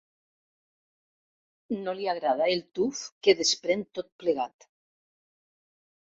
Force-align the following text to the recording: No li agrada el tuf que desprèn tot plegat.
No 1.87 1.93
li 1.99 2.07
agrada 2.13 2.47
el 2.53 2.63
tuf 2.79 3.01
que 3.27 3.35
desprèn 3.41 3.83
tot 3.99 4.09
plegat. 4.23 4.67